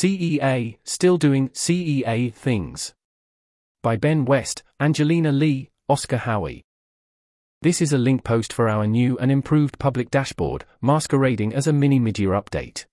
[0.00, 2.94] CEA, Still Doing CEA Things.
[3.82, 6.64] By Ben West, Angelina Li, Oscar Howie.
[7.60, 11.74] This is a link post for our new and improved public dashboard, masquerading as a
[11.74, 12.86] mini mid-year update.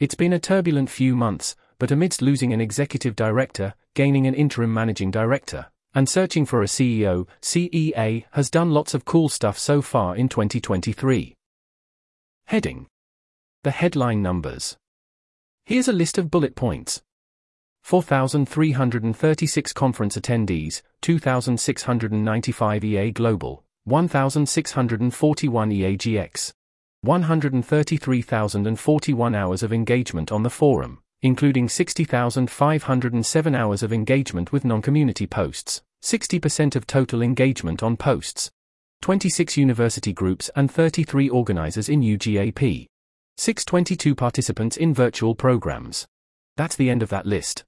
[0.00, 4.72] It's been a turbulent few months, but amidst losing an executive director, gaining an interim
[4.72, 9.82] managing director, and searching for a CEO, CEA has done lots of cool stuff so
[9.82, 11.34] far in 2023.
[12.46, 12.86] Heading
[13.62, 14.78] The headline numbers.
[15.66, 17.00] Here's a list of bullet points
[17.84, 26.52] 4,336 conference attendees, 2,695 EA Global, 1,641 EAGX,
[27.00, 35.26] 133,041 hours of engagement on the forum, including 60,507 hours of engagement with non community
[35.26, 38.50] posts, 60% of total engagement on posts,
[39.00, 42.86] 26 university groups and 33 organizers in UGAP.
[43.36, 46.06] 622 participants in virtual programs.
[46.56, 47.64] That's the end of that list.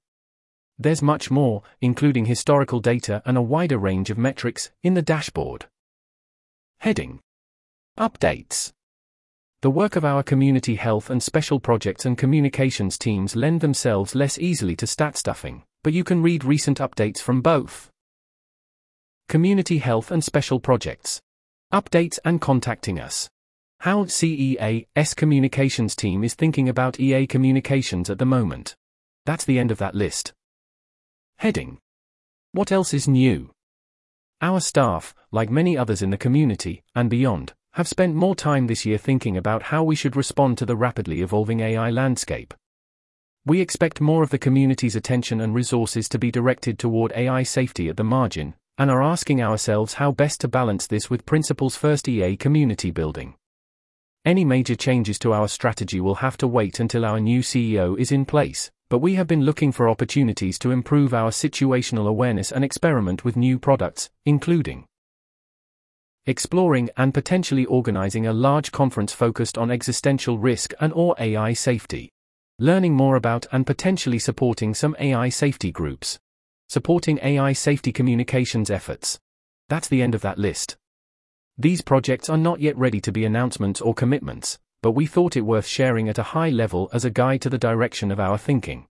[0.79, 5.65] There's much more, including historical data and a wider range of metrics, in the dashboard.
[6.79, 7.19] Heading
[7.99, 8.71] Updates
[9.61, 14.37] The work of our community health and special projects and communications teams lend themselves less
[14.37, 17.89] easily to stat stuffing, but you can read recent updates from both.
[19.27, 21.19] Community health and special projects.
[21.73, 23.29] Updates and contacting us.
[23.81, 28.75] How CEA's communications team is thinking about EA communications at the moment.
[29.25, 30.33] That's the end of that list.
[31.37, 31.77] Heading.
[32.53, 33.51] What else is new?
[34.41, 38.83] Our staff, like many others in the community, and beyond, have spent more time this
[38.83, 42.55] year thinking about how we should respond to the rapidly evolving AI landscape.
[43.45, 47.89] We expect more of the community's attention and resources to be directed toward AI safety
[47.89, 52.09] at the margin, and are asking ourselves how best to balance this with Principles First
[52.09, 53.35] EA community building.
[54.27, 58.11] Any major changes to our strategy will have to wait until our new CEO is
[58.11, 62.61] in place, but we have been looking for opportunities to improve our situational awareness and
[62.61, 64.83] experiment with new products, including
[66.25, 72.11] exploring and potentially organizing a large conference focused on existential risk and or AI safety.
[72.59, 76.19] Learning more about and potentially supporting some AI safety groups.
[76.67, 79.21] Supporting AI safety communications efforts.
[79.69, 80.75] That's the end of that list.
[81.59, 85.41] These projects are not yet ready to be announcements or commitments, but we thought it
[85.41, 88.85] worth sharing at a high level as a guide to the direction of our thinking.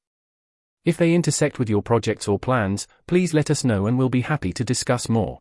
[0.83, 4.21] If they intersect with your projects or plans, please let us know and we'll be
[4.21, 5.39] happy to discuss more.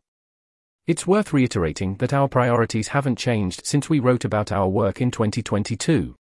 [0.85, 5.11] It's worth reiterating that our priorities haven't changed since we wrote about our work in
[5.11, 6.15] 2022.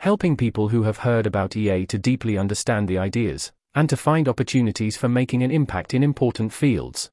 [0.00, 4.28] Helping people who have heard about EA to deeply understand the ideas, and to find
[4.28, 7.10] opportunities for making an impact in important fields.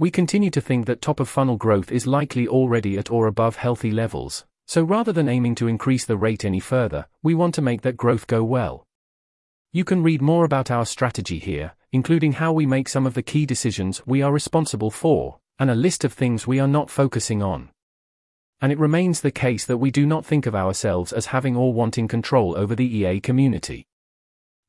[0.00, 3.56] We continue to think that top of funnel growth is likely already at or above
[3.56, 7.60] healthy levels, so rather than aiming to increase the rate any further, we want to
[7.60, 8.86] make that growth go well.
[9.72, 13.22] You can read more about our strategy here, including how we make some of the
[13.22, 17.42] key decisions we are responsible for, and a list of things we are not focusing
[17.42, 17.68] on.
[18.62, 21.74] And it remains the case that we do not think of ourselves as having or
[21.74, 23.86] wanting control over the EA community.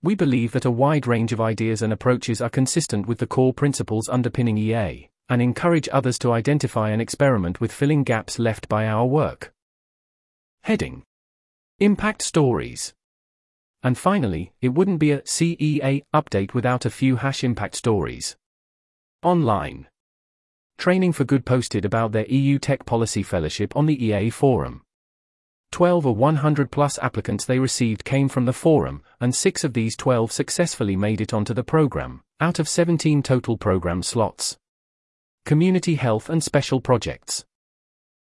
[0.04, 3.54] We believe that a wide range of ideas and approaches are consistent with the core
[3.54, 8.88] principles underpinning EA, and encourage others to identify and experiment with filling gaps left by
[8.88, 9.54] our work.
[10.64, 11.04] Heading
[11.80, 12.94] Impact Stories.
[13.84, 18.36] And finally, it wouldn't be a CEA update without a few hash impact stories.
[19.24, 19.88] Online.
[20.78, 24.84] Training for Good posted about their EU Tech Policy Fellowship on the EA Forum.
[25.72, 29.96] 12 or 100 plus applicants they received came from the forum, and 6 of these
[29.96, 34.58] 12 successfully made it onto the program, out of 17 total program slots.
[35.44, 37.44] Community Health and Special Projects.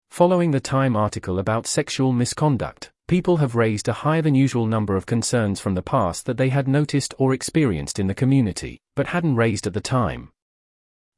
[0.08, 4.96] Following the Time article about sexual misconduct, people have raised a higher than usual number
[4.96, 9.08] of concerns from the past that they had noticed or experienced in the community, but
[9.08, 10.30] hadn't raised at the time.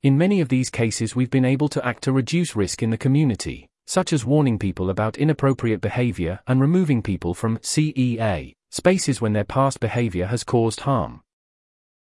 [0.03, 2.97] In many of these cases, we've been able to act to reduce risk in the
[2.97, 9.35] community, such as warning people about inappropriate behavior and removing people from CEA spaces when
[9.35, 11.21] their past behavior has caused harm.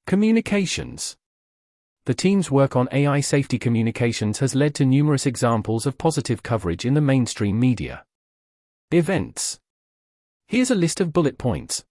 [0.07, 1.17] Communications
[2.07, 6.85] the team's work on AI safety communications has led to numerous examples of positive coverage
[6.85, 8.05] in the mainstream media.
[8.93, 9.59] Events.
[10.47, 11.85] Here's a list of bullet points.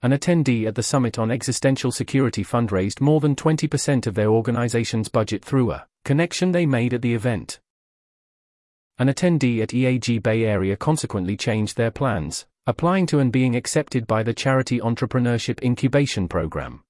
[0.00, 5.08] An attendee at the Summit on Existential Security fundraised more than 20% of their organization's
[5.08, 7.58] budget through a connection they made at the event.
[8.98, 14.06] An attendee at EAG Bay Area consequently changed their plans, applying to and being accepted
[14.06, 16.84] by the Charity Entrepreneurship Incubation Program.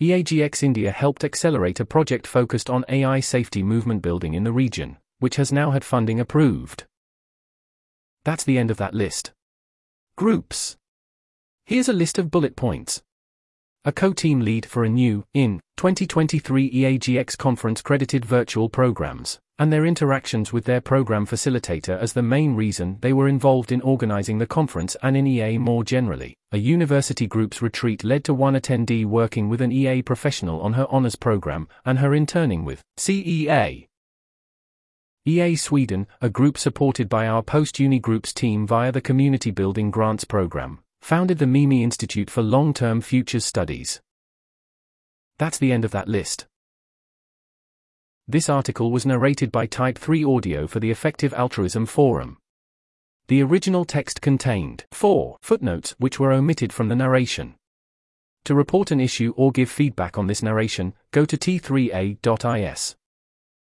[0.00, 4.96] EAGX India helped accelerate a project focused on AI safety movement building in the region,
[5.18, 6.86] which has now had funding approved.
[8.24, 9.32] That's the end of that list.
[10.16, 10.78] Groups.
[11.66, 13.02] Here's a list of bullet points.
[13.84, 19.84] A co-team lead for a new, in, 2023 EAGX conference credited virtual programs, and their
[19.84, 24.46] interactions with their program facilitator as the main reason they were involved in organizing the
[24.46, 26.34] conference and in EA more generally.
[26.50, 30.86] A university group's retreat led to one attendee working with an EA professional on her
[30.88, 33.86] honors program and her interning with CEA.
[35.26, 40.24] EA Sweden, a group supported by our post-uni groups team via the Community Building Grants
[40.24, 44.00] program, founded the Mimir Institute for Long-Term Futures Studies.
[45.38, 46.46] That's the end of that list.
[48.30, 52.38] This article was narrated by Type 3 Audio for the Effective Altruism Forum.
[53.26, 57.56] The original text contained four footnotes which were omitted from the narration.
[58.44, 62.94] To report an issue or give feedback on this narration, go to t3a.is.